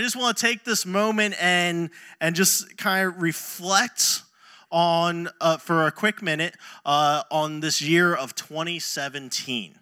[0.00, 1.90] I just want to take this moment and
[2.22, 4.22] and just kind of reflect
[4.70, 6.54] on uh, for a quick minute
[6.86, 9.74] uh, on this year of 2017.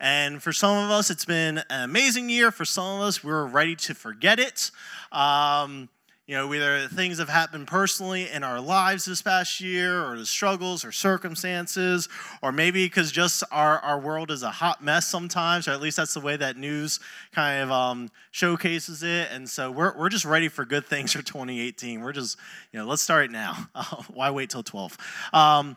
[0.00, 2.50] And for some of us, it's been an amazing year.
[2.50, 4.70] For some of us, we're ready to forget it.
[5.12, 5.90] Um,
[6.26, 10.24] you know, whether things have happened personally in our lives this past year, or the
[10.24, 12.08] struggles or circumstances,
[12.42, 15.96] or maybe because just our, our world is a hot mess sometimes, or at least
[15.96, 17.00] that's the way that news
[17.32, 19.30] kind of um, showcases it.
[19.32, 22.00] And so we're, we're just ready for good things for 2018.
[22.00, 22.38] We're just,
[22.72, 23.68] you know, let's start it now.
[24.12, 24.96] why wait till 12?
[25.32, 25.76] Um,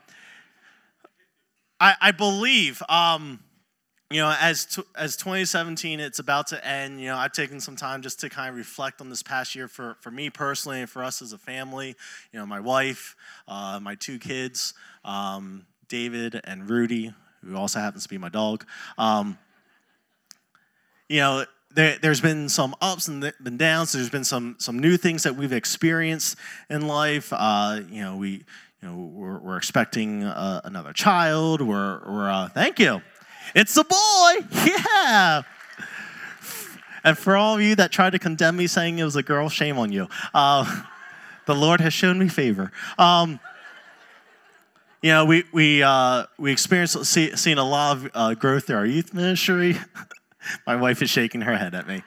[1.80, 2.84] I, I believe.
[2.88, 3.40] Um,
[4.16, 7.02] you know, as t- as 2017, it's about to end.
[7.02, 9.68] You know, I've taken some time just to kind of reflect on this past year
[9.68, 11.98] for for me personally and for us as a family.
[12.32, 18.04] You know, my wife, uh, my two kids, um, David and Rudy, who also happens
[18.04, 18.66] to be my dog.
[18.98, 19.38] Um,
[21.10, 21.44] you know,
[21.74, 23.92] there, has been some ups and been downs.
[23.92, 26.38] There's been some some new things that we've experienced
[26.70, 27.34] in life.
[27.34, 28.46] Uh, you know, we
[28.82, 31.60] you know we're, we're expecting uh, another child.
[31.60, 33.02] We're we're uh, thank you.
[33.54, 34.48] It's a boy.
[34.66, 35.44] Yeah.
[37.04, 39.48] And for all of you that tried to condemn me saying it was a girl,
[39.48, 40.08] shame on you.
[40.34, 40.84] Uh,
[41.46, 42.72] the Lord has shown me favor.
[42.98, 43.40] Um,
[45.04, 48.76] you know, we we uh, we experienced see, seeing a lot of uh, growth in
[48.76, 49.78] our youth ministry.
[50.66, 52.02] My wife is shaking her head at me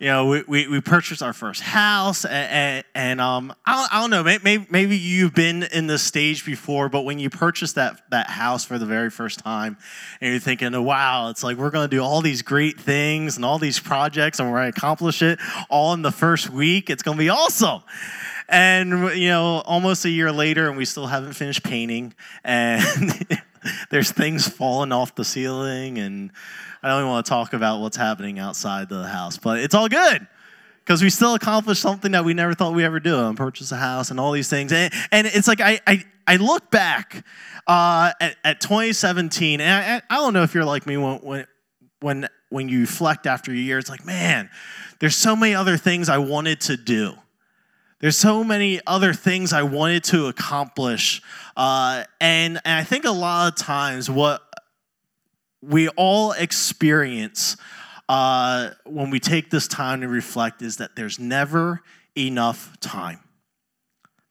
[0.00, 4.08] you know, we, we, we, purchased our first house, and, and, um, I, I, don't
[4.08, 8.30] know, maybe, maybe you've been in this stage before, but when you purchase that, that
[8.30, 9.76] house for the very first time,
[10.22, 13.36] and you're thinking, oh, wow, it's like we're going to do all these great things
[13.36, 16.88] and all these projects, and we're going to accomplish it all in the first week.
[16.88, 17.82] It's going to be awesome.
[18.48, 23.26] And, you know, almost a year later, and we still haven't finished painting, and
[23.90, 26.30] there's things falling off the ceiling, and
[26.82, 30.26] I don't want to talk about what's happening outside the house, but it's all good
[30.84, 33.76] because we still accomplished something that we never thought we ever do and purchase a
[33.76, 34.72] house and all these things.
[34.72, 37.24] And, and it's like I, I, I look back
[37.66, 41.46] uh, at, at 2017, and I, I don't know if you're like me when, when,
[42.00, 44.50] when, when you reflect after a year, it's like, man,
[45.00, 47.14] there's so many other things I wanted to do.
[48.00, 51.20] There's so many other things I wanted to accomplish.
[51.54, 54.42] Uh, and, and I think a lot of times what
[55.62, 57.56] we all experience
[58.08, 61.80] uh, when we take this time to reflect is that there's never
[62.16, 63.20] enough time.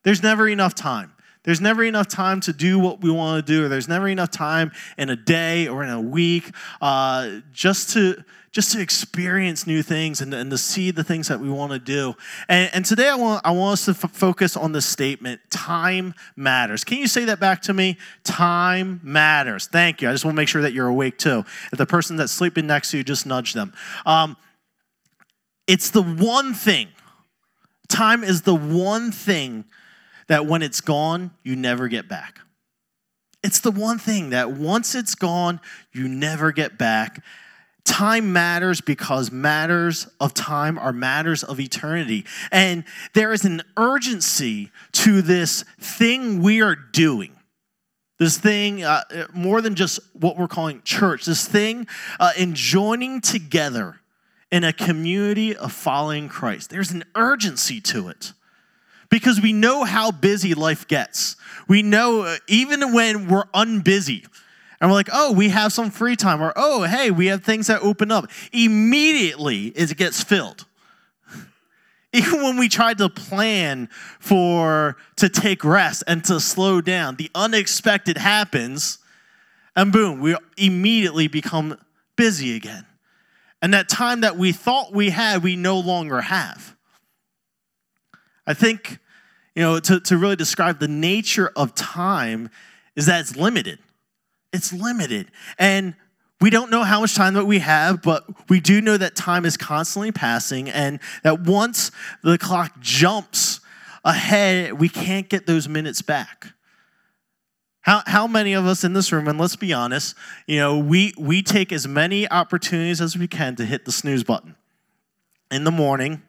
[0.02, 1.12] There's never enough time.
[1.42, 4.30] There's never enough time to do what we want to do, or there's never enough
[4.30, 9.80] time in a day or in a week uh, just to just to experience new
[9.80, 12.14] things and, and to see the things that we want to do.
[12.48, 16.14] And, and today I want, I want us to f- focus on the statement time
[16.34, 16.82] matters.
[16.82, 17.96] Can you say that back to me?
[18.24, 19.68] Time matters.
[19.68, 20.08] Thank you.
[20.08, 21.44] I just want to make sure that you're awake too.
[21.70, 23.72] If the person that's sleeping next to you, just nudge them.
[24.04, 24.36] Um,
[25.68, 26.88] it's the one thing,
[27.88, 29.64] time is the one thing
[30.30, 32.38] that when it's gone, you never get back.
[33.42, 35.60] It's the one thing that once it's gone,
[35.92, 37.24] you never get back.
[37.84, 42.26] Time matters because matters of time are matters of eternity.
[42.52, 47.36] And there is an urgency to this thing we are doing.
[48.20, 49.02] This thing, uh,
[49.32, 51.88] more than just what we're calling church, this thing
[52.20, 53.96] uh, in joining together
[54.52, 56.70] in a community of following Christ.
[56.70, 58.32] There's an urgency to it
[59.10, 61.36] because we know how busy life gets.
[61.68, 64.26] We know uh, even when we're unbusy,
[64.80, 67.66] and we're like, oh, we have some free time, or oh, hey, we have things
[67.66, 68.30] that open up.
[68.52, 70.64] Immediately, it gets filled.
[72.12, 77.30] Even when we tried to plan for to take rest and to slow down, the
[77.34, 78.98] unexpected happens,
[79.76, 81.78] and boom, we immediately become
[82.16, 82.86] busy again.
[83.62, 86.74] And that time that we thought we had, we no longer have.
[88.50, 88.98] I think,
[89.54, 92.50] you know, to, to really describe the nature of time
[92.96, 93.78] is that it's limited.
[94.52, 95.30] It's limited.
[95.56, 95.94] And
[96.40, 99.44] we don't know how much time that we have, but we do know that time
[99.44, 101.92] is constantly passing and that once
[102.24, 103.60] the clock jumps
[104.04, 106.48] ahead, we can't get those minutes back.
[107.82, 110.16] How, how many of us in this room, and let's be honest,
[110.48, 114.24] you know, we, we take as many opportunities as we can to hit the snooze
[114.24, 114.56] button
[115.52, 116.22] in the morning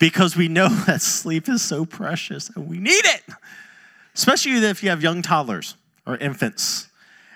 [0.00, 3.22] because we know that sleep is so precious and we need it,
[4.16, 6.88] especially if you have young toddlers or infants.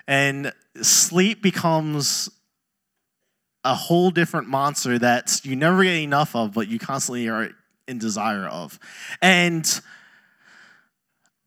[0.07, 0.51] And
[0.81, 2.29] sleep becomes
[3.63, 7.49] a whole different monster that you never get enough of, but you constantly are
[7.87, 8.77] in desire of.
[9.21, 9.81] And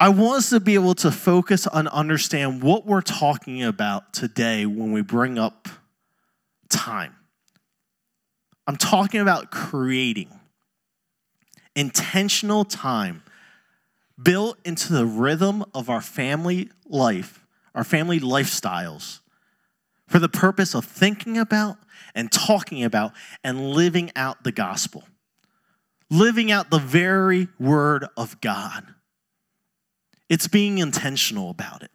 [0.01, 4.67] I want us to be able to focus on understand what we're talking about today
[4.67, 5.69] when we bring up
[6.69, 7.15] time.
[8.67, 10.38] I'm talking about creating.
[11.75, 13.23] Intentional time
[14.21, 19.21] built into the rhythm of our family life, our family lifestyles,
[20.07, 21.77] for the purpose of thinking about
[22.15, 23.13] and talking about
[23.45, 25.05] and living out the gospel,
[26.11, 28.95] living out the very word of God.
[30.29, 31.91] It's being intentional about it.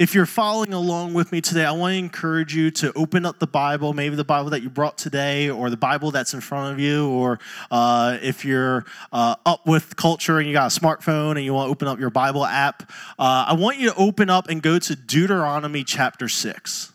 [0.00, 3.38] If you're following along with me today, I want to encourage you to open up
[3.38, 6.72] the Bible, maybe the Bible that you brought today, or the Bible that's in front
[6.72, 7.38] of you, or
[7.70, 11.66] uh, if you're uh, up with culture and you got a smartphone and you want
[11.66, 14.78] to open up your Bible app, uh, I want you to open up and go
[14.78, 16.94] to Deuteronomy chapter 6.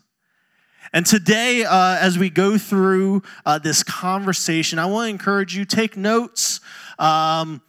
[0.92, 5.64] And today, uh, as we go through uh, this conversation, I want to encourage you
[5.64, 6.60] take notes.
[6.98, 7.62] Um,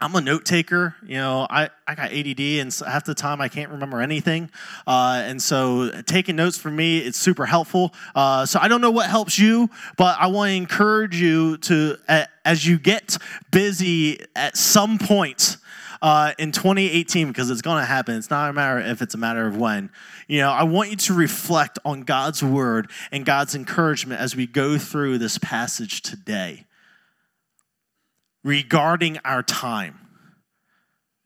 [0.00, 0.94] I'm a note taker.
[1.04, 4.48] You know, I, I got ADD, and half the time I can't remember anything.
[4.86, 7.92] Uh, and so taking notes for me, it's super helpful.
[8.14, 11.96] Uh, so I don't know what helps you, but I want to encourage you to,
[12.44, 13.18] as you get
[13.50, 15.56] busy at some point,
[16.00, 18.14] uh, in 2018 because it's going to happen.
[18.16, 19.90] It's not a matter if it's a matter of when.
[20.28, 24.46] You know, I want you to reflect on God's word and God's encouragement as we
[24.46, 26.67] go through this passage today
[28.44, 29.98] regarding our time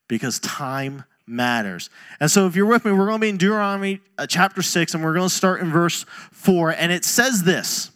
[0.09, 1.91] because time matters.
[2.21, 4.95] And so, if you're with me, we're going to be in Deuteronomy uh, chapter 6,
[4.95, 6.71] and we're going to start in verse 4.
[6.71, 7.91] And it says this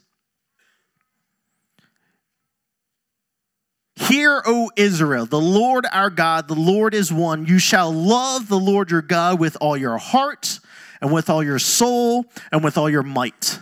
[3.97, 7.47] Hear, O Israel, the Lord our God, the Lord is one.
[7.47, 10.61] You shall love the Lord your God with all your heart,
[11.01, 13.61] and with all your soul, and with all your might.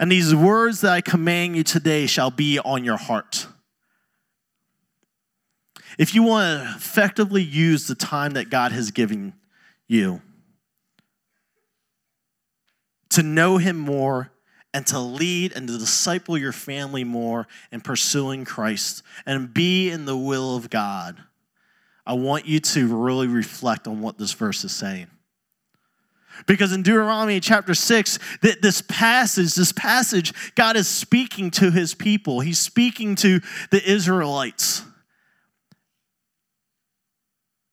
[0.00, 3.48] And these words that I command you today shall be on your heart
[5.98, 9.34] if you want to effectively use the time that God has given
[9.88, 10.22] you
[13.10, 14.30] to know Him more
[14.72, 20.04] and to lead and to disciple your family more in pursuing Christ and be in
[20.04, 21.16] the will of God,
[22.06, 25.08] I want you to really reflect on what this verse is saying.
[26.46, 31.94] Because in Deuteronomy chapter 6, that this passage, this passage, God is speaking to his
[31.94, 32.40] people.
[32.40, 33.40] He's speaking to
[33.70, 34.84] the Israelites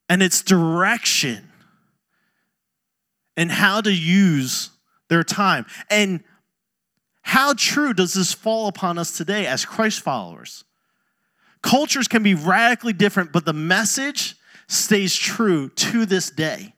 [0.10, 1.52] and its direction
[3.38, 4.72] and how to use
[5.10, 5.66] their time.
[5.90, 6.24] And
[7.22, 10.64] how true does this fall upon us today as Christ followers?
[11.62, 14.36] Cultures can be radically different, but the message
[14.68, 16.74] stays true to this day.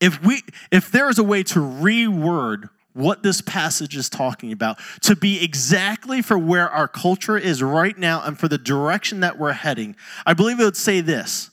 [0.00, 4.78] If we if there is a way to reword what this passage is talking about
[5.00, 9.38] to be exactly for where our culture is right now and for the direction that
[9.38, 9.96] we're heading.
[10.26, 11.50] I believe it would say this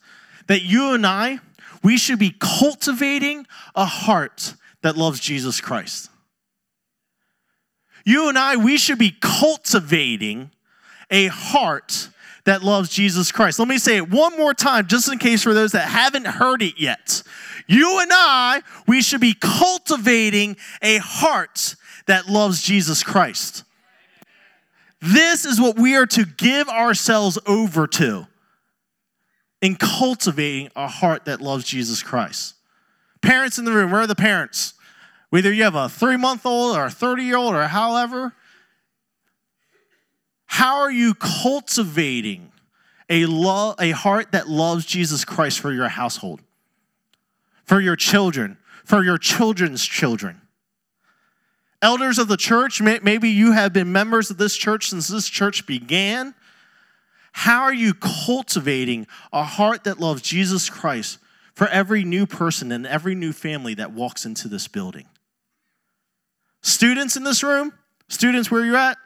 [0.47, 1.39] that you and I,
[1.83, 3.45] we should be cultivating
[3.75, 6.09] a heart that loves Jesus Christ.
[8.05, 10.51] You and I, we should be cultivating
[11.11, 12.09] a heart
[12.45, 13.59] that loves Jesus Christ.
[13.59, 16.63] Let me say it one more time, just in case for those that haven't heard
[16.63, 17.21] it yet.
[17.69, 21.75] You and I, we should be cultivating a heart
[22.07, 23.63] that loves Jesus Christ.
[24.99, 28.25] This is what we are to give ourselves over to
[29.61, 32.55] in cultivating a heart that loves Jesus Christ.
[33.21, 34.73] Parents in the room, where are the parents?
[35.29, 38.33] Whether you have a three month old or a 30 year old or however,
[40.47, 42.51] how are you cultivating
[43.11, 46.41] a, love, a heart that loves Jesus Christ for your household?
[47.69, 50.41] For your children, for your children's children.
[51.83, 55.67] Elders of the church, maybe you have been members of this church since this church
[55.67, 56.33] began.
[57.31, 61.19] How are you cultivating a heart that loves Jesus Christ
[61.53, 65.05] for every new person and every new family that walks into this building?
[66.63, 67.71] Students in this room,
[68.07, 68.97] students where you're at,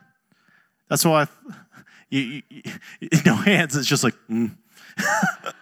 [0.87, 1.27] that's why I,
[2.09, 2.63] you, you,
[3.01, 4.55] you, no hands, it's just like, mm.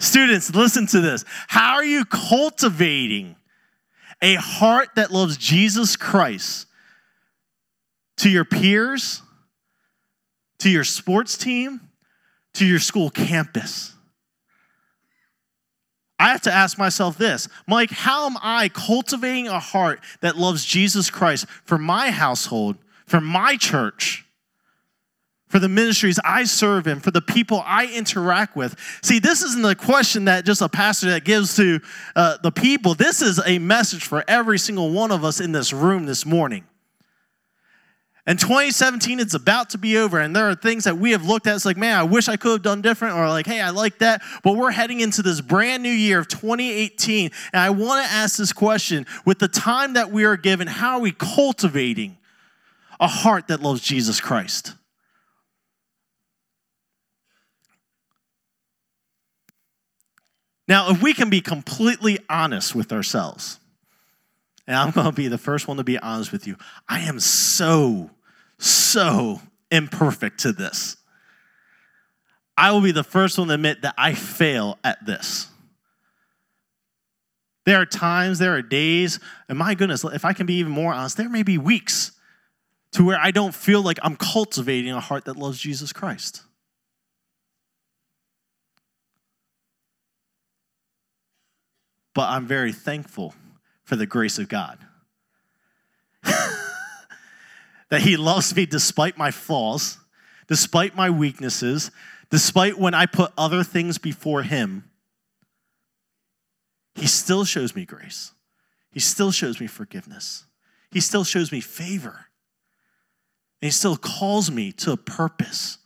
[0.00, 1.24] Students, listen to this.
[1.48, 3.36] How are you cultivating
[4.22, 6.66] a heart that loves Jesus Christ
[8.18, 9.22] to your peers,
[10.58, 11.80] to your sports team,
[12.54, 13.94] to your school campus?
[16.18, 20.64] I have to ask myself this Mike, how am I cultivating a heart that loves
[20.64, 22.76] Jesus Christ for my household,
[23.06, 24.25] for my church?
[25.48, 28.76] For the ministries I serve in, for the people I interact with.
[29.02, 31.80] See, this isn't a question that just a pastor that gives to
[32.16, 32.94] uh, the people.
[32.94, 36.64] This is a message for every single one of us in this room this morning.
[38.28, 41.46] And 2017, it's about to be over, and there are things that we have looked
[41.46, 41.54] at.
[41.54, 43.98] It's like, man, I wish I could have done different, or like, hey, I like
[44.00, 44.20] that.
[44.42, 48.36] But we're heading into this brand new year of 2018, and I want to ask
[48.36, 52.18] this question with the time that we are given, how are we cultivating
[52.98, 54.74] a heart that loves Jesus Christ?
[60.68, 63.60] Now, if we can be completely honest with ourselves,
[64.66, 66.56] and I'm going to be the first one to be honest with you,
[66.88, 68.10] I am so,
[68.58, 70.96] so imperfect to this.
[72.56, 75.48] I will be the first one to admit that I fail at this.
[77.64, 80.92] There are times, there are days, and my goodness, if I can be even more
[80.92, 82.12] honest, there may be weeks
[82.92, 86.42] to where I don't feel like I'm cultivating a heart that loves Jesus Christ.
[92.16, 93.34] But I'm very thankful
[93.84, 94.78] for the grace of God.
[96.24, 99.98] that He loves me despite my flaws,
[100.48, 101.92] despite my weaknesses,
[102.30, 104.90] despite when I put other things before Him
[106.96, 108.32] he still shows me grace.
[108.90, 110.46] He still shows me forgiveness.
[110.90, 112.26] He still shows me favor.
[113.60, 115.78] And he still calls me to a purpose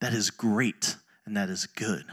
[0.00, 2.06] that is great and that is good.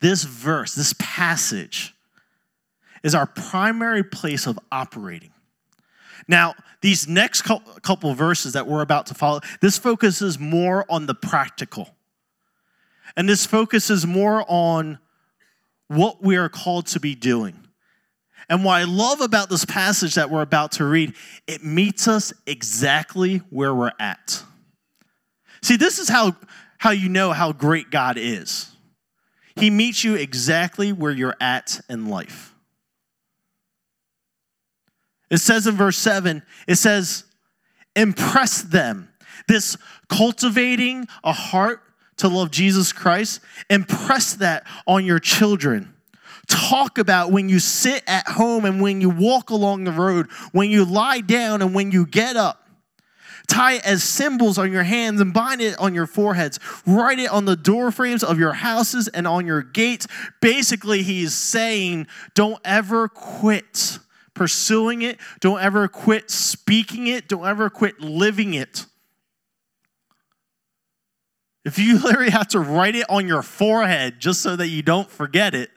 [0.00, 1.94] This verse, this passage,
[3.02, 5.32] is our primary place of operating.
[6.28, 11.14] Now, these next couple verses that we're about to follow, this focuses more on the
[11.14, 11.94] practical.
[13.16, 14.98] And this focuses more on
[15.88, 17.56] what we are called to be doing.
[18.48, 21.14] And what I love about this passage that we're about to read,
[21.46, 24.42] it meets us exactly where we're at.
[25.62, 26.36] See, this is how,
[26.78, 28.69] how you know how great God is.
[29.56, 32.54] He meets you exactly where you're at in life.
[35.30, 37.24] It says in verse 7, it says,
[37.94, 39.08] impress them.
[39.48, 39.76] This
[40.08, 41.82] cultivating a heart
[42.18, 43.40] to love Jesus Christ,
[43.70, 45.94] impress that on your children.
[46.48, 50.70] Talk about when you sit at home and when you walk along the road, when
[50.70, 52.59] you lie down and when you get up.
[53.50, 56.60] Tie it as symbols on your hands and bind it on your foreheads.
[56.86, 60.06] Write it on the door frames of your houses and on your gates.
[60.40, 63.98] Basically, he's saying, don't ever quit
[64.34, 65.18] pursuing it.
[65.40, 67.26] Don't ever quit speaking it.
[67.26, 68.86] Don't ever quit living it.
[71.64, 75.10] If you literally have to write it on your forehead just so that you don't
[75.10, 75.70] forget it,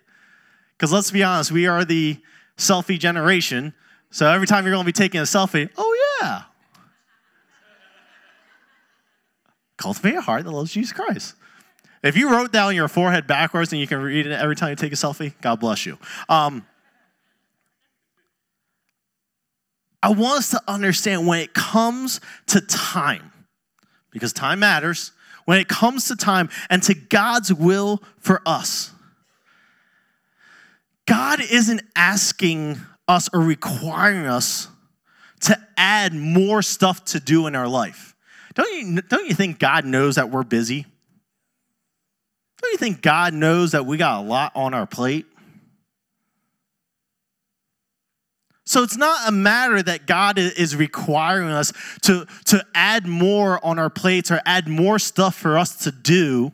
[0.77, 2.21] because let's be honest, we are the
[2.55, 3.73] selfie generation.
[4.11, 6.43] So every time you're going to be taking a selfie, oh yeah.
[9.77, 11.35] Cultivate a heart that loves Jesus Christ.
[12.03, 14.75] If you wrote down your forehead backwards and you can read it every time you
[14.75, 15.97] take a selfie, God bless you.
[16.27, 16.65] Um,
[20.01, 23.31] I want us to understand when it comes to time,
[24.11, 25.13] because time matters
[25.45, 28.91] when it comes to time and to God's will for us.
[31.05, 34.69] God isn't asking us or requiring us
[35.41, 38.12] to add more stuff to do in our life.
[38.53, 40.86] Don't you, don't you think God knows that we're busy?
[42.62, 45.25] Don't you think God knows that we got a lot on our plate?
[48.65, 53.77] So it's not a matter that God is requiring us to, to add more on
[53.77, 56.53] our plates or add more stuff for us to do.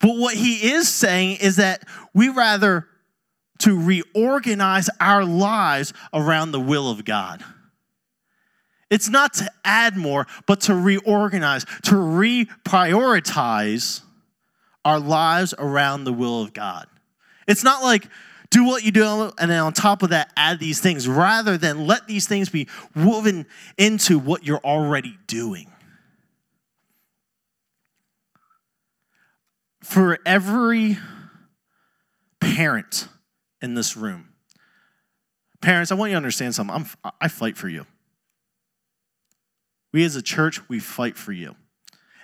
[0.00, 2.88] But what he is saying is that we rather
[3.58, 7.44] to reorganize our lives around the will of God.
[8.94, 14.02] It's not to add more, but to reorganize, to reprioritize
[14.84, 16.86] our lives around the will of God.
[17.48, 18.06] It's not like
[18.50, 21.88] do what you do, and then on top of that, add these things rather than
[21.88, 23.46] let these things be woven
[23.76, 25.72] into what you're already doing.
[29.82, 30.98] For every
[32.38, 33.08] parent
[33.60, 34.28] in this room,
[35.60, 36.76] parents, I want you to understand something.
[36.76, 36.86] I'm,
[37.20, 37.86] I fight for you.
[39.94, 41.54] We as a church, we fight for you.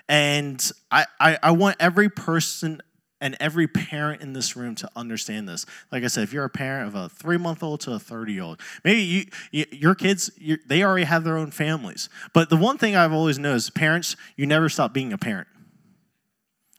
[0.09, 0.61] And
[0.91, 2.83] I, I, I want every person
[3.21, 5.67] and every parent in this room to understand this.
[5.93, 8.33] Like I said, if you're a parent of a three month old to a 30
[8.33, 10.33] year old, maybe you, you, your kids,
[10.67, 12.09] they already have their own families.
[12.35, 15.47] But the one thing I've always is parents, you never stop being a parent.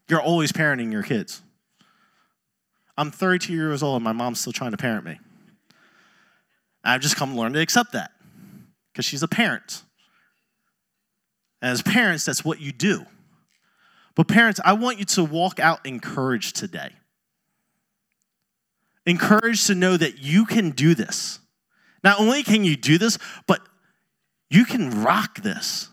[0.09, 1.41] You're always parenting your kids.
[2.97, 5.21] I'm 32 years old and my mom's still trying to parent me.
[6.83, 8.11] I've just come to learn to accept that
[8.91, 9.83] because she's a parent.
[11.61, 13.05] As parents, that's what you do.
[14.15, 16.91] But parents, I want you to walk out encouraged today.
[19.05, 21.39] Encouraged to know that you can do this.
[22.03, 23.61] Not only can you do this, but
[24.49, 25.89] you can rock this.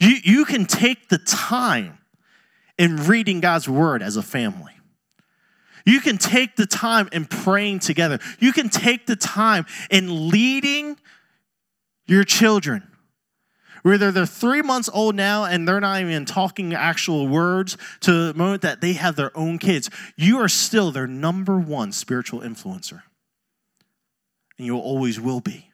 [0.00, 1.98] You, you can take the time
[2.78, 4.72] in reading God's word as a family.
[5.84, 8.18] You can take the time in praying together.
[8.38, 10.96] You can take the time in leading
[12.06, 12.86] your children
[13.82, 18.34] Whether they're three months old now and they're not even talking actual words to the
[18.34, 23.02] moment that they have their own kids, you are still their number one spiritual influencer.
[24.56, 25.70] And you always will be.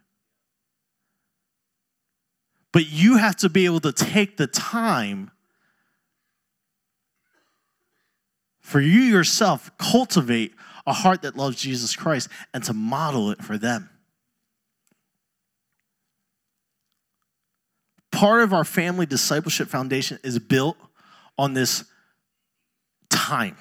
[2.73, 5.31] But you have to be able to take the time
[8.61, 10.55] for you yourself, cultivate
[10.87, 13.91] a heart that loves Jesus Christ and to model it for them.
[18.15, 20.77] Part of our family discipleship foundation is built
[21.37, 21.85] on this
[23.11, 23.57] time.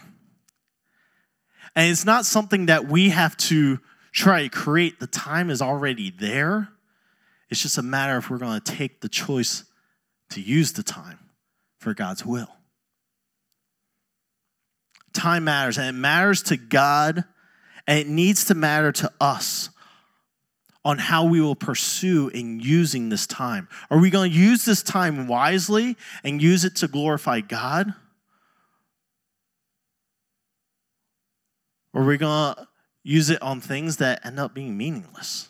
[1.75, 3.79] And it's not something that we have to
[4.11, 6.69] try to create, the time is already there.
[7.49, 9.63] It's just a matter if we're going to take the choice
[10.29, 11.17] to use the time
[11.79, 12.55] for God's will.
[15.13, 17.23] Time matters, and it matters to God,
[17.87, 19.71] and it needs to matter to us
[20.85, 23.69] on how we will pursue in using this time.
[23.89, 27.93] Are we going to use this time wisely and use it to glorify God?
[31.93, 32.67] Or are we going to
[33.03, 35.47] use it on things that end up being meaningless?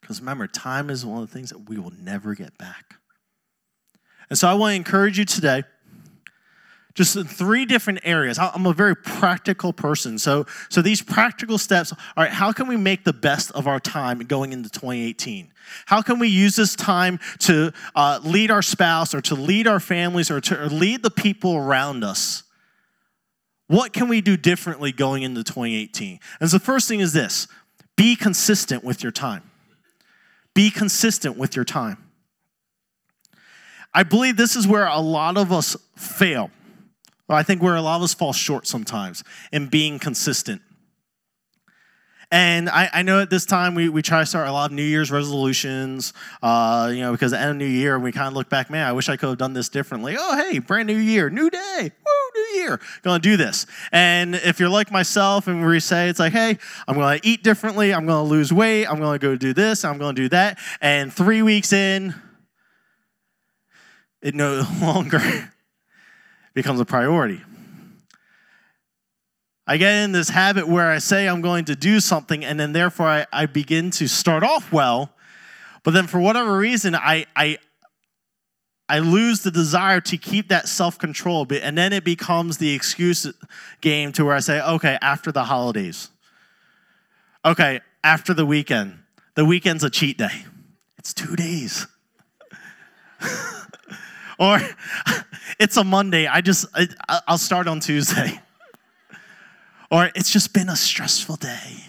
[0.00, 2.96] Because remember, time is one of the things that we will never get back.
[4.30, 5.62] And so I want to encourage you today
[6.94, 8.38] just in three different areas.
[8.38, 10.18] I'm a very practical person.
[10.18, 13.80] So, so these practical steps, all right, how can we make the best of our
[13.80, 15.52] time going into 2018?
[15.86, 19.80] How can we use this time to uh, lead our spouse or to lead our
[19.80, 22.42] families or to lead the people around us?
[23.68, 26.20] What can we do differently going into 2018?
[26.40, 27.48] And so the first thing is this
[27.96, 29.50] be consistent with your time.
[30.54, 31.96] Be consistent with your time.
[33.94, 36.50] I believe this is where a lot of us fail.
[37.28, 40.62] I think where a lot of us fall short sometimes in being consistent.
[42.30, 44.74] And I, I, know at this time we, we try to start a lot of
[44.74, 48.26] New Year's resolutions, uh, you know, because at the end of New Year, we kind
[48.26, 50.16] of look back, man, I wish I could have done this differently.
[50.18, 53.66] Oh, hey, brand new year, new day, woo, new year, gonna do this.
[53.92, 56.56] And if you're like myself and we say, it's like, hey,
[56.88, 60.14] I'm gonna eat differently, I'm gonna lose weight, I'm gonna go do this, I'm gonna
[60.14, 60.58] do that.
[60.80, 62.14] And three weeks in,
[64.22, 65.52] it no longer
[66.54, 67.40] becomes a priority.
[69.66, 72.72] I get in this habit where I say I'm going to do something, and then
[72.72, 75.14] therefore I, I begin to start off well,
[75.84, 77.58] but then for whatever reason, I, I,
[78.88, 83.26] I lose the desire to keep that self control, and then it becomes the excuse
[83.80, 86.10] game to where I say, okay, after the holidays,
[87.44, 88.98] okay, after the weekend,
[89.36, 90.44] the weekend's a cheat day.
[90.98, 91.86] It's two days.
[94.42, 94.60] or
[95.60, 96.88] it's a Monday, I just, I,
[97.28, 98.40] I'll start on Tuesday
[99.90, 101.84] or it's just been a stressful day.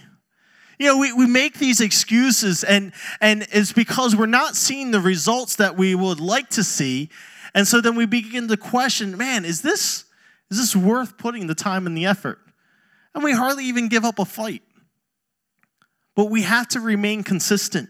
[0.77, 4.99] You know, we, we make these excuses, and, and it's because we're not seeing the
[4.99, 7.09] results that we would like to see.
[7.55, 10.05] And so then we begin to question man, is this,
[10.51, 12.39] is this worth putting the time and the effort?
[13.15, 14.61] And we hardly even give up a fight.
[16.15, 17.89] But we have to remain consistent.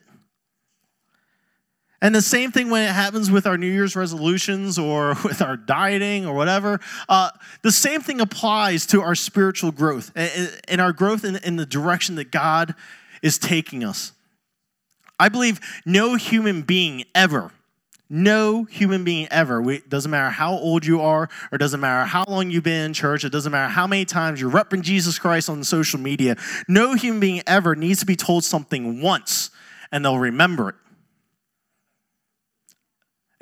[2.04, 5.56] And the same thing when it happens with our New Year's resolutions or with our
[5.56, 6.82] dieting or whatever.
[7.08, 11.66] Uh, the same thing applies to our spiritual growth and our growth in, in the
[11.66, 12.76] direction that God
[13.22, 14.12] is taking us.
[15.18, 17.52] I believe no human being ever,
[18.10, 22.26] no human being ever, we, doesn't matter how old you are, or doesn't matter how
[22.28, 25.50] long you've been in church, it doesn't matter how many times you're repping Jesus Christ
[25.50, 26.36] on social media,
[26.68, 29.52] no human being ever needs to be told something once
[29.90, 30.76] and they'll remember it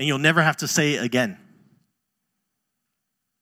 [0.01, 1.37] and you'll never have to say it again.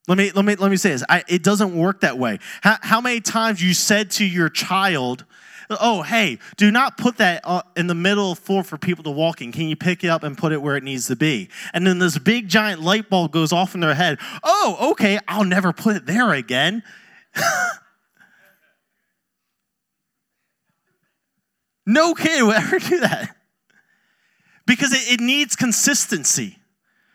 [0.09, 1.05] Let me, let me, let me say this.
[1.07, 2.39] I, it doesn't work that way.
[2.59, 5.23] How, how many times you said to your child,
[5.69, 9.41] oh, hey, do not put that uh, in the middle floor for people to walk
[9.41, 9.53] in.
[9.53, 11.47] Can you pick it up and put it where it needs to be?
[11.73, 14.19] And then this big giant light bulb goes off in their head.
[14.43, 16.83] Oh, okay, I'll never put it there again.
[21.85, 23.33] no kid would ever do that
[24.69, 26.59] because it, it needs consistency.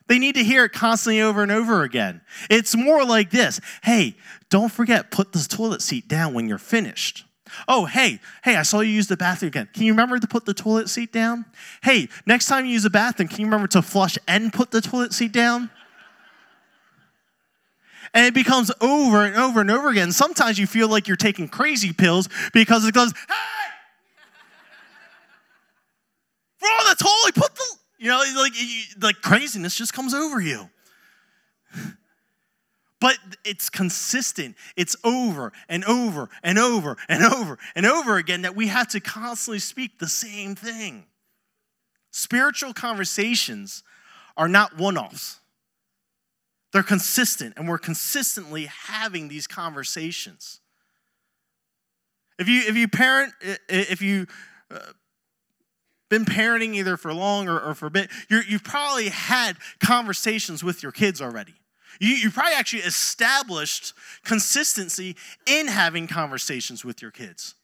[0.08, 2.20] They need to hear it constantly over and over again.
[2.50, 4.16] It's more like this Hey,
[4.50, 7.24] don't forget, put the toilet seat down when you're finished.
[7.68, 9.68] Oh, hey, hey, I saw you use the bathroom again.
[9.72, 11.44] Can you remember to put the toilet seat down?
[11.84, 14.80] Hey, next time you use the bathroom, can you remember to flush and put the
[14.80, 15.70] toilet seat down?
[18.12, 20.10] And it becomes over and over and over again.
[20.10, 23.63] Sometimes you feel like you're taking crazy pills because it goes, hey,
[26.64, 27.32] Oh, that's holy.
[27.32, 27.64] Put the,
[27.98, 28.52] you know, like,
[29.00, 30.68] like craziness just comes over you.
[33.00, 34.56] But it's consistent.
[34.76, 39.00] It's over and over and over and over and over again that we have to
[39.00, 41.04] constantly speak the same thing.
[42.12, 43.82] Spiritual conversations
[44.38, 45.40] are not one offs,
[46.72, 50.60] they're consistent, and we're consistently having these conversations.
[52.38, 53.34] If you, if you parent,
[53.68, 54.26] if you,
[54.70, 54.78] uh,
[56.14, 60.62] been parenting either for long or, or for a bit, you have probably had conversations
[60.62, 61.54] with your kids already.
[62.00, 63.92] You, you probably actually established
[64.24, 67.54] consistency in having conversations with your kids.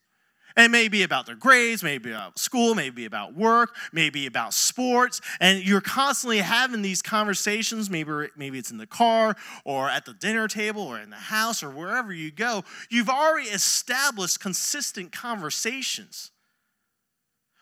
[0.57, 4.53] And it may be about their grades, maybe about school, maybe about work, maybe about
[4.53, 5.21] sports.
[5.39, 7.89] And you're constantly having these conversations.
[7.89, 11.63] Maybe, maybe it's in the car or at the dinner table or in the house
[11.63, 12.65] or wherever you go.
[12.89, 16.31] You've already established consistent conversations.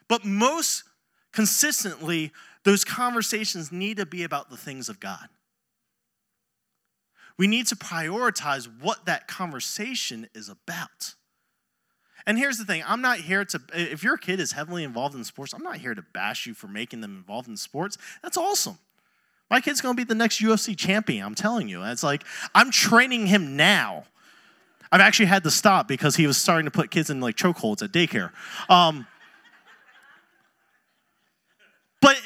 [0.09, 0.83] But most
[1.31, 2.33] consistently,
[2.65, 5.29] those conversations need to be about the things of God.
[7.37, 11.15] We need to prioritize what that conversation is about.
[12.25, 15.23] And here's the thing I'm not here to, if your kid is heavily involved in
[15.23, 17.97] sports, I'm not here to bash you for making them involved in sports.
[18.21, 18.77] That's awesome.
[19.49, 21.81] My kid's gonna be the next UFC champion, I'm telling you.
[21.83, 24.03] It's like, I'm training him now.
[24.91, 27.81] I've actually had to stop because he was starting to put kids in like chokeholds
[27.81, 28.31] at daycare.
[28.69, 29.07] Um,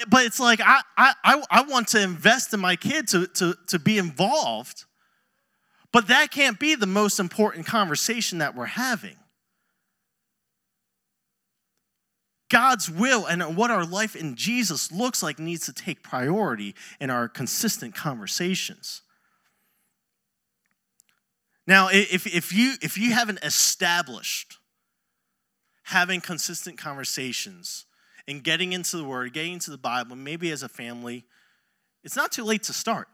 [0.09, 3.79] but it's like I, I I want to invest in my kid to, to, to
[3.79, 4.85] be involved.
[5.91, 9.15] But that can't be the most important conversation that we're having.
[12.49, 17.09] God's will and what our life in Jesus looks like needs to take priority in
[17.09, 19.01] our consistent conversations.
[21.65, 24.57] Now, if, if, you, if you haven't established
[25.83, 27.85] having consistent conversations
[28.27, 31.25] and getting into the Word, getting into the Bible, maybe as a family,
[32.03, 33.07] it's not too late to start.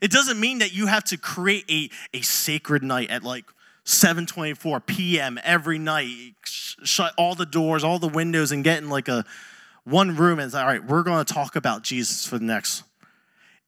[0.00, 3.44] It doesn't mean that you have to create a, a sacred night at like
[3.84, 5.38] 7:24 p.m.
[5.42, 9.24] every night, shut all the doors, all the windows, and get in like a
[9.84, 12.84] one room and say, all right, we're going to talk about Jesus for the next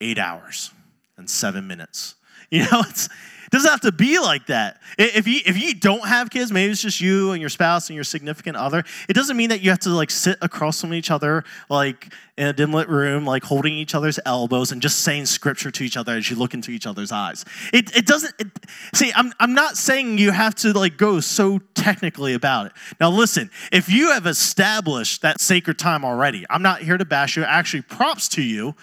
[0.00, 0.70] eight hours
[1.16, 2.14] and seven minutes.
[2.50, 3.09] You know, it's
[3.55, 4.81] doesn't have to be like that.
[4.99, 7.95] If you if you don't have kids, maybe it's just you and your spouse and
[7.95, 8.85] your significant other.
[9.09, 12.49] It doesn't mean that you have to like sit across from each other like in
[12.49, 15.97] a dim lit room, like holding each other's elbows and just saying scripture to each
[15.97, 17.45] other as you look into each other's eyes.
[17.73, 18.49] It it doesn't it,
[18.93, 19.12] see.
[19.14, 22.73] I'm I'm not saying you have to like go so technically about it.
[23.01, 27.37] Now listen, if you have established that sacred time already, I'm not here to bash
[27.37, 27.45] you.
[27.45, 28.75] Actually, props to you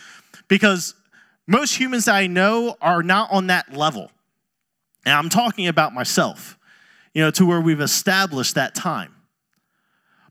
[0.48, 0.96] because
[1.46, 4.12] most humans that I know are not on that level.
[5.06, 6.58] And I'm talking about myself,
[7.14, 9.16] you know, to where we've established that time.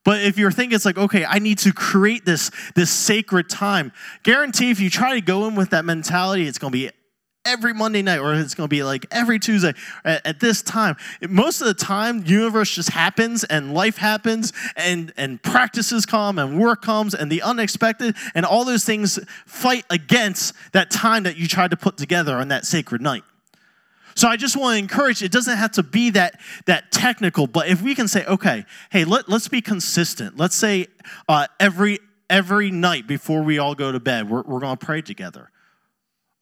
[0.05, 3.93] But if you're thinking it's like, okay, I need to create this, this sacred time,
[4.23, 6.91] guarantee if you try to go in with that mentality, it's going to be
[7.45, 9.73] every Monday night or it's going to be like every Tuesday
[10.05, 10.97] at, at, this time.
[11.29, 16.59] Most of the time, universe just happens and life happens and, and practices come and
[16.59, 21.49] work comes and the unexpected and all those things fight against that time that you
[21.49, 23.25] tried to put together on that sacred night.
[24.15, 27.69] So I just want to encourage, it doesn't have to be that, that technical, but
[27.69, 30.37] if we can say, okay, hey, let, let's be consistent.
[30.37, 30.87] Let's say
[31.29, 35.03] uh, every, every night before we all go to bed, we're, we're going to pray
[35.03, 35.51] together.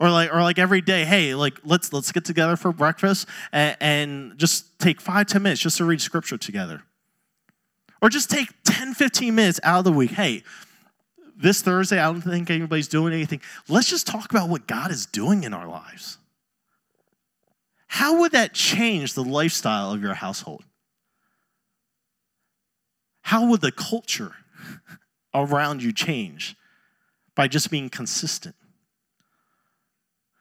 [0.00, 3.76] Or like, or like every day, hey, like let's let's get together for breakfast and,
[3.80, 6.84] and just take five, ten minutes just to read scripture together.
[8.00, 10.12] Or just take 10, 15 minutes out of the week.
[10.12, 10.44] Hey,
[11.36, 13.40] this Thursday, I don't think anybody's doing anything.
[13.68, 16.17] Let's just talk about what God is doing in our lives.
[17.88, 20.64] How would that change the lifestyle of your household?
[23.22, 24.32] How would the culture
[25.34, 26.56] around you change
[27.34, 28.54] by just being consistent?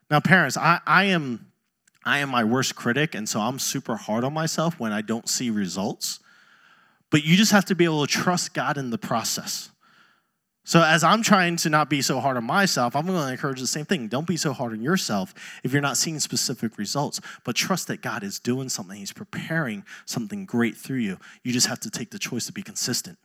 [0.09, 1.47] Now, parents, I, I am
[2.05, 5.27] I am my worst critic, and so I'm super hard on myself when I don't
[5.27, 6.19] see results.
[7.09, 9.71] But you just have to be able to trust God in the process.
[10.67, 13.61] So, as I'm trying to not be so hard on myself, I'm going to encourage
[13.61, 14.09] the same thing.
[14.09, 18.01] Don't be so hard on yourself if you're not seeing specific results, but trust that
[18.01, 18.97] God is doing something.
[18.97, 21.19] He's preparing something great through you.
[21.41, 23.17] You just have to take the choice to be consistent.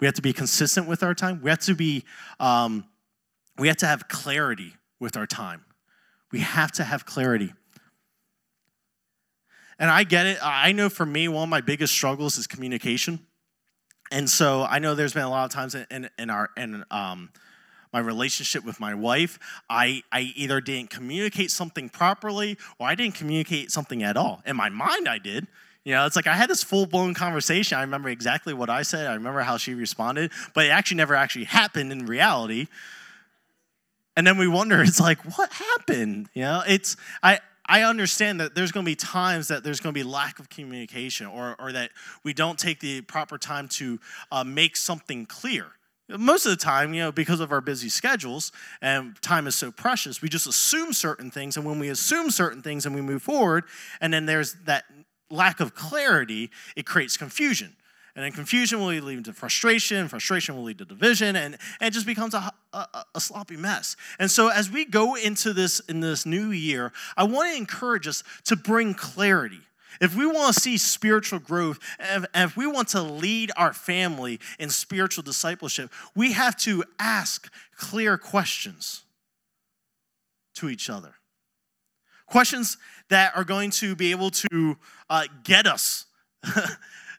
[0.00, 1.40] We have to be consistent with our time.
[1.40, 2.02] We have to be,
[2.40, 2.84] um,
[3.56, 5.64] we have to have clarity with our time.
[6.32, 7.54] We have to have clarity.
[9.78, 10.38] And I get it.
[10.42, 13.24] I know for me, one of my biggest struggles is communication.
[14.10, 17.30] And so I know there's been a lot of times in, in our in um,
[17.92, 23.14] my relationship with my wife, I, I either didn't communicate something properly or I didn't
[23.14, 24.42] communicate something at all.
[24.46, 25.46] In my mind, I did.
[25.84, 27.78] You know, it's like I had this full blown conversation.
[27.78, 29.06] I remember exactly what I said.
[29.06, 32.68] I remember how she responded, but it actually never actually happened in reality.
[34.16, 36.28] And then we wonder, it's like, what happened?
[36.34, 39.94] You know, it's I I understand that there's going to be times that there's going
[39.94, 41.92] to be lack of communication or, or that
[42.24, 44.00] we don't take the proper time to
[44.32, 45.66] uh, make something clear.
[46.08, 48.50] Most of the time, you know, because of our busy schedules
[48.82, 51.56] and time is so precious, we just assume certain things.
[51.56, 53.62] And when we assume certain things and we move forward,
[54.00, 54.82] and then there's that
[55.30, 57.76] lack of clarity, it creates confusion.
[58.20, 61.92] And then confusion will lead to frustration, frustration will lead to division, and, and it
[61.94, 63.96] just becomes a, a, a, sloppy mess.
[64.18, 68.06] And so as we go into this in this new year, I want to encourage
[68.06, 69.62] us to bring clarity.
[70.02, 74.38] If we want to see spiritual growth, and if we want to lead our family
[74.58, 79.00] in spiritual discipleship, we have to ask clear questions
[80.56, 81.14] to each other.
[82.26, 82.76] Questions
[83.08, 84.76] that are going to be able to
[85.08, 86.04] uh, get us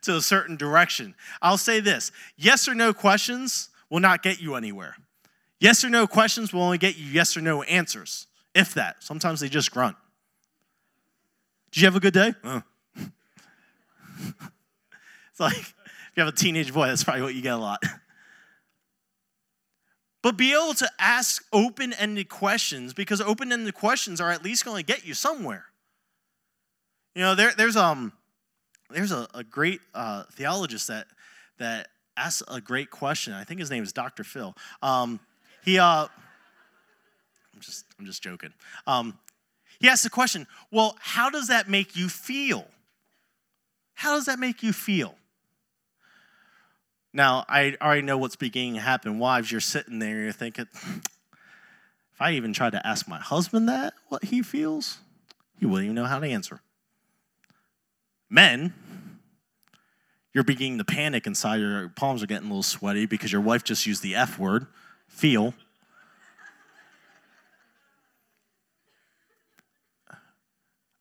[0.02, 1.16] to a certain direction.
[1.42, 4.96] I'll say this yes or no questions will not get you anywhere.
[5.60, 9.04] Yes or no questions will only get you yes or no answers, if that.
[9.04, 9.96] Sometimes they just grunt.
[11.72, 12.34] Did you have a good day?
[12.44, 12.62] Uh.
[14.18, 15.74] it's like if
[16.16, 17.82] you have a teenage boy, that's probably what you get a lot.
[20.24, 24.66] But be able to ask open ended questions because open ended questions are at least
[24.66, 25.66] going to get you somewhere.
[27.16, 28.14] You know, there, there's um
[28.94, 31.08] there's a, a great uh, theologist that
[31.58, 33.34] that asks a great question.
[33.34, 34.24] I think his name is Dr.
[34.24, 34.56] Phil.
[34.82, 35.20] Um,
[35.64, 36.08] he, uh,
[37.54, 38.54] I'm just, I'm just joking.
[38.88, 39.18] Um,
[39.80, 42.66] he asked the question, well, how does that make you feel?
[43.94, 45.16] How does that make you feel?
[47.14, 49.20] Now, I already know what's beginning to happen.
[49.20, 51.02] Wives, you're sitting there, you're thinking, if
[52.20, 54.98] I even tried to ask my husband that, what he feels,
[55.60, 56.62] he wouldn't even know how to answer.
[58.32, 58.74] Men,
[60.34, 63.66] you're beginning to panic inside, your palms are getting a little sweaty because your wife
[63.66, 64.68] just used the F word,
[65.10, 65.54] feel.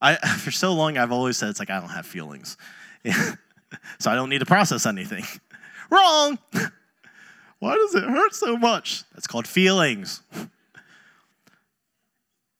[0.02, 2.56] I, for so long, I've always said it's like I don't have feelings.
[4.00, 5.24] so I don't need to process anything.
[5.90, 6.36] Wrong!
[7.60, 9.04] Why does it hurt so much?
[9.14, 10.22] That's called feelings.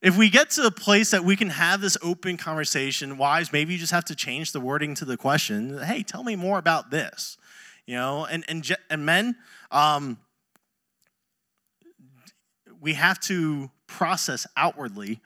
[0.03, 3.75] If we get to a place that we can have this open conversation, wives, maybe
[3.75, 5.79] you just have to change the wording to the question.
[5.79, 7.37] Hey, tell me more about this.
[7.87, 9.37] You know, and and and men,
[9.71, 10.19] um,
[12.81, 15.21] we have to process outwardly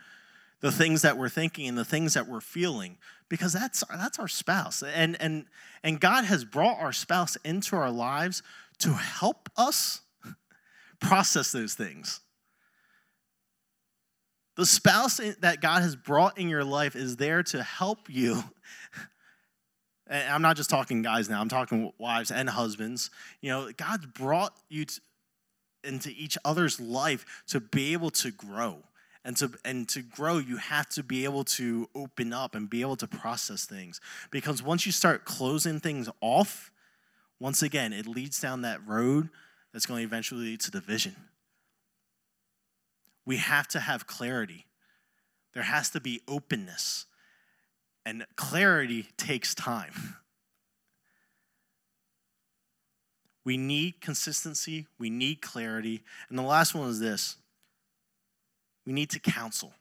[0.60, 2.96] the things that we're thinking and the things that we're feeling
[3.28, 5.44] because that's that's our spouse and and
[5.82, 8.42] and God has brought our spouse into our lives
[8.78, 10.00] to help us
[11.00, 12.20] process those things
[14.56, 18.42] the spouse that God has brought in your life is there to help you.
[20.06, 23.08] And I'm not just talking guys now, I'm talking wives and husbands.
[23.40, 25.00] You know, God's brought you to,
[25.82, 28.82] into each other's life to be able to grow.
[29.24, 32.82] And to, and to grow, you have to be able to open up and be
[32.82, 33.98] able to process things.
[34.30, 36.70] Because once you start closing things off,
[37.40, 39.30] once again, it leads down that road
[39.72, 41.16] that's going to eventually lead to division
[43.26, 44.66] we have to have clarity.
[45.52, 47.06] There has to be openness.
[48.04, 50.16] And clarity takes time.
[53.46, 56.02] We need consistency, we need clarity.
[56.30, 57.36] And the last one is this
[58.86, 59.74] we need to counsel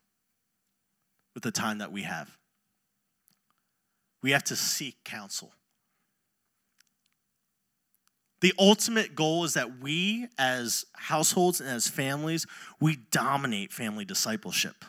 [1.33, 2.37] with the time that we have.
[4.21, 5.53] We have to seek counsel.
[8.43, 12.45] The ultimate goal is that we, as households and as families,
[12.77, 14.83] we dominate family discipleship.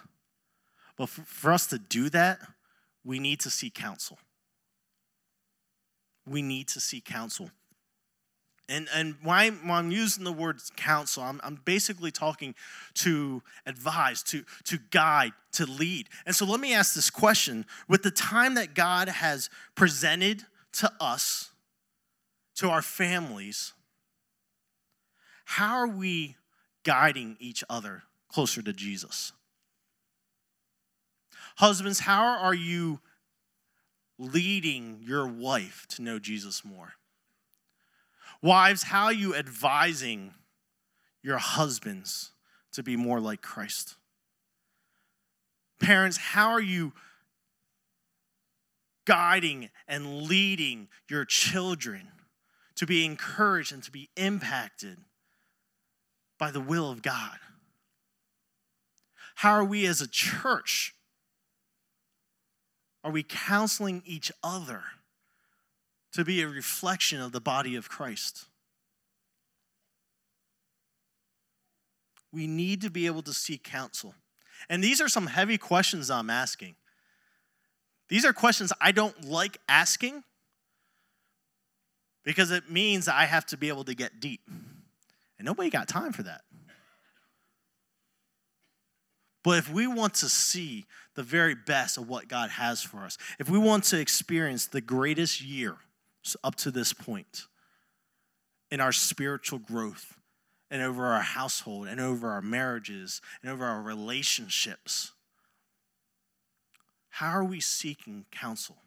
[0.97, 2.41] But for us to do that,
[3.05, 4.19] we need to seek counsel.
[6.27, 7.53] We need to seek counsel.
[8.69, 12.57] And, and I, when I'm using the word counsel, I'm, I'm basically talking
[12.95, 16.09] to advise, to, to guide, to lead.
[16.27, 20.91] And so let me ask this question with the time that God has presented to
[20.99, 21.51] us
[22.57, 23.73] to our families,
[25.45, 26.37] how are we
[26.85, 29.33] guiding each other closer to Jesus?
[31.57, 33.01] Husbands, how are you
[34.19, 36.95] leading your wife to know Jesus more?
[38.43, 40.35] Wives, how are you advising
[41.23, 42.33] your husbands
[42.73, 43.95] to be more like Christ?
[45.81, 46.93] Parents, how are you
[49.05, 52.09] guiding and leading your children
[52.77, 54.99] to be encouraged and to be impacted
[56.39, 57.39] by the will of God?
[59.37, 60.95] How are we as a church?
[63.03, 64.83] Are we counseling each other
[66.13, 68.47] to be a reflection of the body of Christ?
[72.33, 74.15] We need to be able to seek counsel.
[74.69, 76.77] And these are some heavy questions I'm asking.
[78.09, 80.25] These are questions I don't like asking
[82.25, 84.41] because it means I have to be able to get deep.
[85.39, 86.43] And nobody got time for that.
[89.43, 93.19] But if we want to see the very best of what God has for us,
[93.39, 95.77] if we want to experience the greatest year
[96.43, 97.43] up to this point
[98.71, 100.17] in our spiritual growth
[100.71, 105.13] and over our household and over our marriages and over our relationships,
[107.11, 108.79] how are we seeking counsel?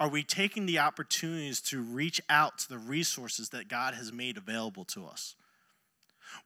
[0.00, 4.38] Are we taking the opportunities to reach out to the resources that God has made
[4.38, 5.36] available to us?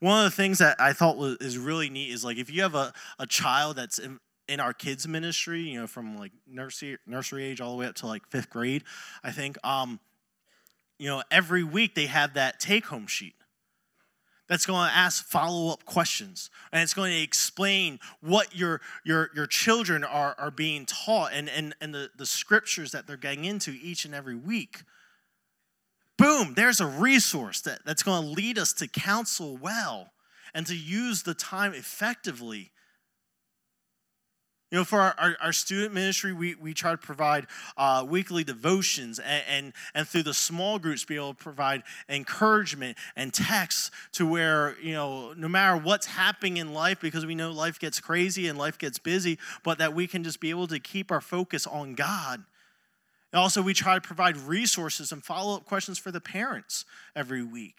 [0.00, 2.62] One of the things that I thought was, is really neat is like if you
[2.62, 6.98] have a, a child that's in, in our kids ministry, you know, from like nursery
[7.06, 8.82] nursery age all the way up to like fifth grade,
[9.22, 10.00] I think, um,
[10.98, 13.34] you know, every week they have that take home sheet
[14.48, 19.46] that's going to ask follow-up questions and it's going to explain what your your your
[19.46, 23.76] children are are being taught and and, and the, the scriptures that they're getting into
[23.83, 24.83] each and every week
[26.16, 30.11] boom, there's a resource that, that's going to lead us to counsel well
[30.54, 32.70] and to use the time effectively.
[34.74, 38.42] You know, for our, our, our student ministry, we, we try to provide uh, weekly
[38.42, 43.92] devotions and, and, and through the small groups, be able to provide encouragement and texts
[44.14, 48.00] to where, you know, no matter what's happening in life, because we know life gets
[48.00, 51.20] crazy and life gets busy, but that we can just be able to keep our
[51.20, 52.42] focus on God
[53.32, 56.84] also, we try to provide resources and follow up questions for the parents
[57.16, 57.76] every week.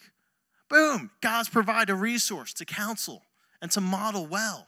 [0.69, 3.23] Boom, God's provide a resource to counsel
[3.62, 4.67] and to model well.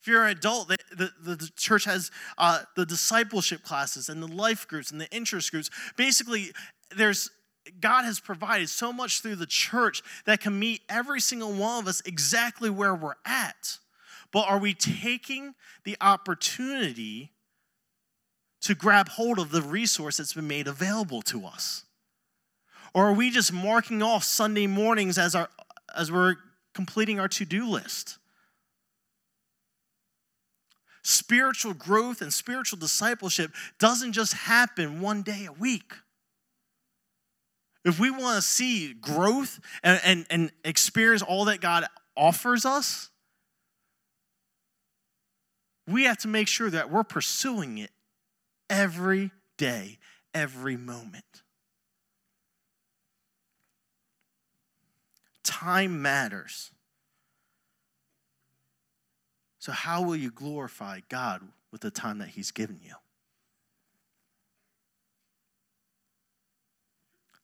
[0.00, 4.28] If you're an adult, the, the, the church has uh, the discipleship classes and the
[4.28, 5.70] life groups and the interest groups.
[5.96, 6.52] Basically,
[6.96, 7.30] there's
[7.78, 11.86] God has provided so much through the church that can meet every single one of
[11.86, 13.78] us exactly where we're at.
[14.32, 17.32] But are we taking the opportunity
[18.62, 21.84] to grab hold of the resource that's been made available to us?
[22.94, 25.48] Or are we just marking off Sunday mornings as, our,
[25.94, 26.36] as we're
[26.74, 28.18] completing our to do list?
[31.10, 35.92] Spiritual growth and spiritual discipleship doesn't just happen one day a week.
[37.84, 41.84] If we want to see growth and, and, and experience all that God
[42.16, 43.10] offers us,
[45.88, 47.90] we have to make sure that we're pursuing it
[48.68, 49.98] every day,
[50.32, 51.24] every moment.
[55.42, 56.70] Time matters.
[59.60, 62.94] So, how will you glorify God with the time that He's given you?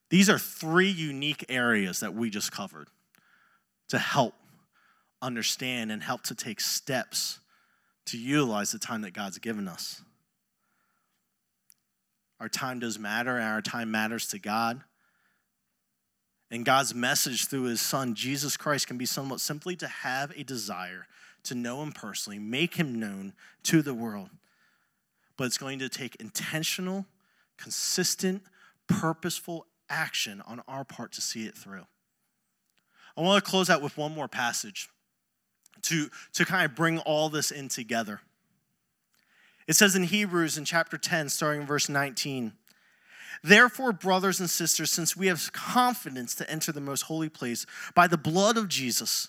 [0.08, 2.88] These are three unique areas that we just covered
[3.88, 4.34] to help
[5.20, 7.38] understand and help to take steps
[8.06, 10.00] to utilize the time that God's given us.
[12.40, 14.80] Our time does matter, and our time matters to God.
[16.50, 20.44] And God's message through his son, Jesus Christ, can be somewhat simply to have a
[20.44, 21.06] desire
[21.46, 23.32] to know him personally, make him known
[23.64, 24.30] to the world.
[25.36, 27.06] But it's going to take intentional,
[27.56, 28.42] consistent,
[28.86, 31.86] purposeful action on our part to see it through.
[33.16, 34.88] I want to close out with one more passage
[35.82, 38.20] to, to kind of bring all this in together.
[39.66, 42.52] It says in Hebrews in chapter 10, starting in verse 19
[43.42, 48.06] Therefore, brothers and sisters, since we have confidence to enter the most holy place by
[48.06, 49.28] the blood of Jesus,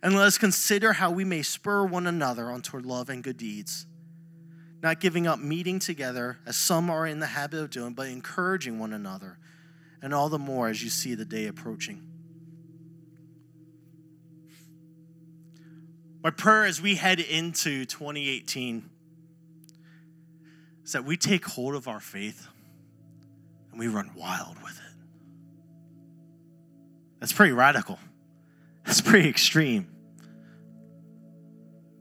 [0.00, 3.36] And let us consider how we may spur one another on toward love and good
[3.36, 3.86] deeds,
[4.82, 8.78] not giving up meeting together, as some are in the habit of doing, but encouraging
[8.78, 9.38] one another,
[10.00, 12.02] and all the more as you see the day approaching.
[16.22, 18.88] My prayer as we head into 2018
[20.84, 22.46] is that we take hold of our faith
[23.70, 24.94] and we run wild with it.
[27.18, 27.98] That's pretty radical.
[28.92, 29.88] That's pretty extreme.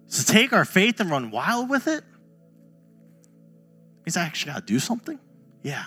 [0.08, 2.04] So take our faith and run wild with it
[4.06, 5.18] means I actually got to do something?
[5.64, 5.86] Yeah.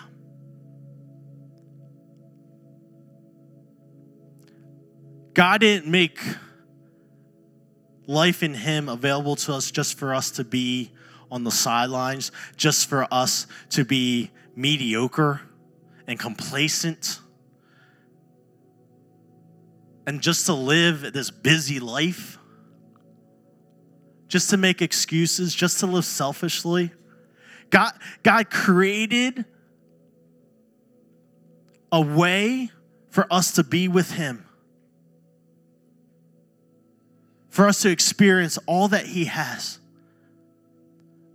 [5.35, 6.19] God didn't make
[8.07, 10.91] life in Him available to us just for us to be
[11.29, 15.41] on the sidelines just for us to be mediocre
[16.07, 17.19] and complacent
[20.07, 22.37] and just to live this busy life,
[24.27, 26.91] just to make excuses, just to live selfishly.
[27.69, 27.93] God,
[28.23, 29.45] God created
[31.91, 32.69] a way
[33.09, 34.45] for us to be with Him,
[37.49, 39.79] for us to experience all that He has.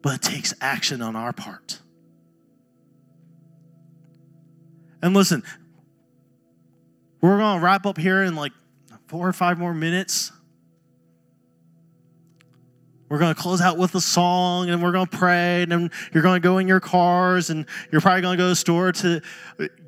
[0.03, 1.81] But it takes action on our part.
[5.03, 5.43] And listen,
[7.21, 8.53] we're going to wrap up here in like
[9.11, 10.31] four or five more minutes.
[13.09, 15.63] We're going to close out with a song and we're going to pray.
[15.65, 18.45] And then you're going to go in your cars and you're probably going to go
[18.45, 19.21] to the store to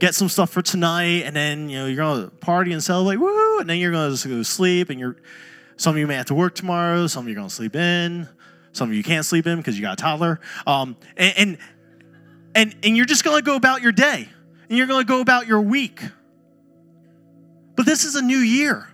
[0.00, 1.22] get some stuff for tonight.
[1.22, 3.18] And then, you know, you're going to party and celebrate.
[3.18, 3.60] Woo!
[3.60, 4.90] And then you're going to go sleep.
[4.90, 5.14] And you're,
[5.76, 7.06] some of you may have to work tomorrow.
[7.06, 8.28] Some of you are going to sleep in.
[8.72, 10.40] Some of you can't sleep in because you got a toddler.
[10.66, 11.58] Um, and, and,
[12.56, 14.28] and, and you're just going to go about your day
[14.68, 16.02] and you're going to go about your week.
[17.76, 18.88] But this is a new year.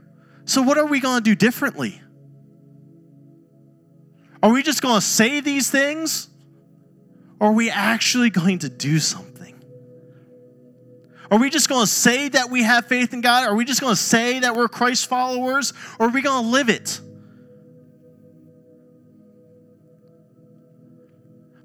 [0.49, 2.01] So, what are we going to do differently?
[4.43, 6.29] Are we just going to say these things?
[7.39, 9.63] Or are we actually going to do something?
[11.31, 13.47] Are we just going to say that we have faith in God?
[13.47, 15.75] Are we just going to say that we're Christ followers?
[15.99, 16.99] Or are we going to live it?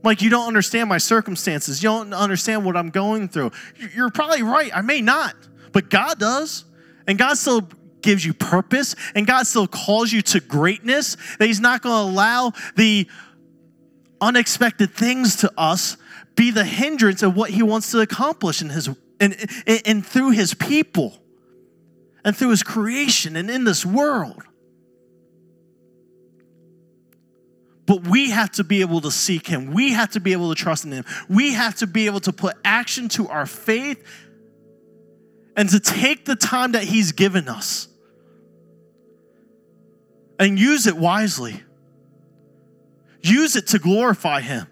[0.03, 1.81] Like, you don't understand my circumstances.
[1.81, 3.51] You don't understand what I'm going through.
[3.95, 4.75] You're probably right.
[4.75, 5.35] I may not,
[5.71, 6.65] but God does.
[7.07, 7.69] And God still
[8.03, 12.11] gives you purpose and God still calls you to greatness, that He's not going to
[12.11, 13.07] allow the
[14.21, 15.97] unexpected things to us
[16.35, 18.89] be the hindrance of what He wants to accomplish in His
[19.19, 19.35] and,
[19.85, 21.17] and, through His people
[22.25, 24.43] and through His creation and in this world.
[27.85, 29.71] But we have to be able to seek Him.
[29.71, 31.05] We have to be able to trust in Him.
[31.29, 34.03] We have to be able to put action to our faith
[35.55, 37.87] and to take the time that He's given us
[40.39, 41.63] and use it wisely.
[43.21, 44.67] Use it to glorify Him,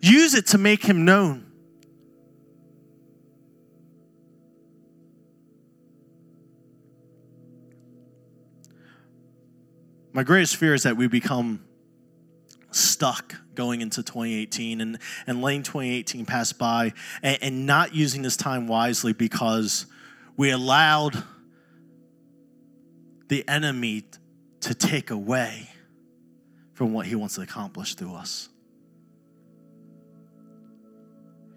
[0.00, 1.44] use it to make Him known.
[10.12, 11.62] My greatest fear is that we become
[12.72, 18.36] stuck going into 2018 and, and letting 2018 pass by and, and not using this
[18.36, 19.86] time wisely because
[20.36, 21.22] we allowed
[23.28, 24.04] the enemy
[24.60, 25.68] to take away
[26.74, 28.48] from what he wants to accomplish through us.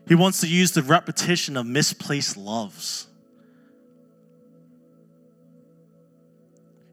[0.08, 3.08] He wants to use the repetition of misplaced loves.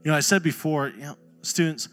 [0.04, 1.88] You know, I said before, you know, students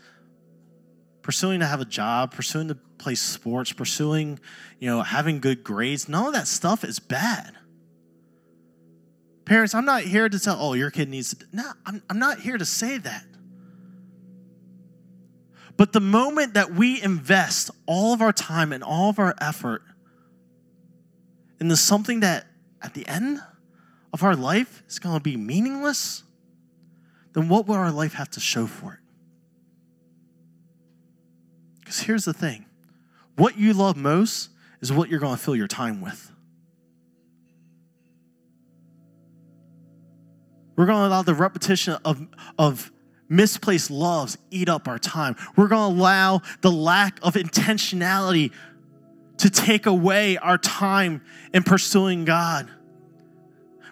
[1.21, 4.39] pursuing to have a job, pursuing to play sports, pursuing,
[4.79, 7.55] you know, having good grades, none of that stuff is bad.
[9.45, 11.45] Parents, I'm not here to tell, oh, your kid needs to.
[11.51, 13.25] No, I'm, I'm not here to say that.
[15.77, 19.81] But the moment that we invest all of our time and all of our effort
[21.59, 22.47] into something that
[22.81, 23.41] at the end
[24.13, 26.23] of our life is going to be meaningless,
[27.33, 28.99] then what will our life have to show for it?
[31.79, 32.65] Because here's the thing
[33.35, 34.49] what you love most
[34.81, 36.31] is what you're going to fill your time with.
[40.75, 42.91] We're going to allow the repetition of, of
[43.29, 45.35] misplaced loves eat up our time.
[45.55, 48.51] We're going to allow the lack of intentionality
[49.37, 51.21] to take away our time
[51.53, 52.69] in pursuing God.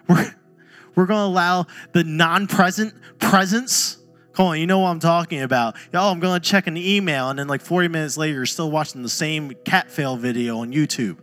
[0.08, 0.34] We're,
[0.94, 3.98] we're going to allow the non present presence.
[4.32, 5.76] Come on, you know what I'm talking about.
[5.92, 8.70] Oh, I'm going to check an email, and then like 40 minutes later, you're still
[8.70, 11.18] watching the same cat fail video on YouTube.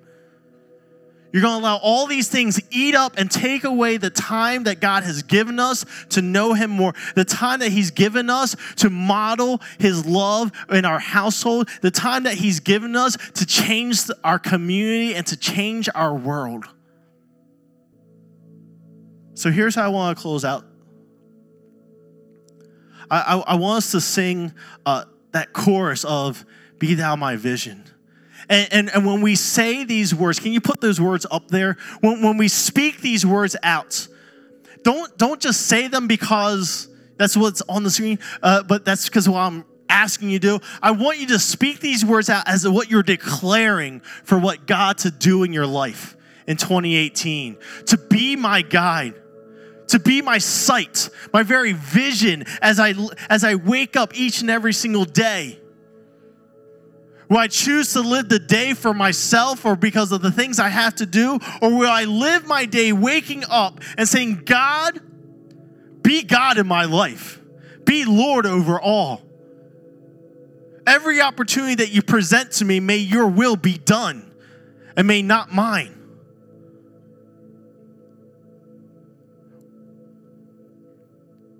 [1.31, 4.81] You're going to allow all these things eat up and take away the time that
[4.81, 8.89] God has given us to know Him more, the time that He's given us to
[8.89, 14.39] model His love in our household, the time that He's given us to change our
[14.39, 16.65] community and to change our world.
[19.33, 20.65] So here's how I want to close out.
[23.09, 24.53] I, I, I want us to sing
[24.85, 26.45] uh, that chorus of
[26.77, 27.85] Be Thou My Vision.
[28.51, 31.77] And, and, and, when we say these words, can you put those words up there?
[32.01, 34.09] When, when we speak these words out,
[34.83, 39.29] don't, don't just say them because that's what's on the screen, uh, but that's because
[39.29, 40.65] what I'm asking you to do.
[40.83, 44.97] I want you to speak these words out as what you're declaring for what God
[44.99, 49.15] to do in your life in 2018, to be my guide
[49.87, 52.93] to be my sight, my very vision as I
[53.29, 55.60] as I wake up each and every single day
[57.31, 60.67] Will I choose to live the day for myself or because of the things I
[60.67, 61.39] have to do?
[61.61, 64.99] Or will I live my day waking up and saying, God,
[66.01, 67.39] be God in my life,
[67.85, 69.21] be Lord over all?
[70.85, 74.29] Every opportunity that you present to me, may your will be done
[74.97, 75.97] and may not mine.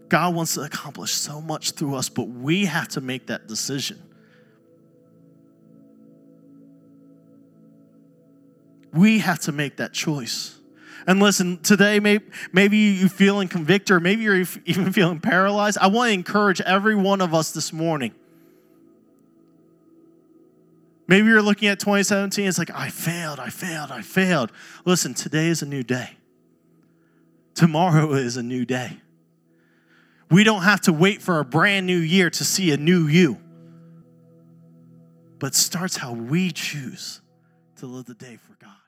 [0.10, 4.11] God wants to accomplish so much through us, but we have to make that decision.
[8.94, 10.58] We have to make that choice.
[11.08, 15.78] And listen, today, maybe, maybe you feeling convicted, or maybe you're even feeling paralyzed.
[15.80, 18.14] I want to encourage every one of us this morning.
[21.08, 24.52] Maybe you're looking at 2017, it's like, I failed, I failed, I failed.
[24.86, 26.12] Listen, today is a new day.
[27.54, 28.98] Tomorrow is a new day.
[30.30, 33.38] We don't have to wait for a brand new year to see a new you.
[35.40, 37.20] But starts how we choose
[37.78, 38.81] to live the day for God.